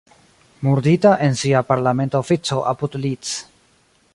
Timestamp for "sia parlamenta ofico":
1.41-2.59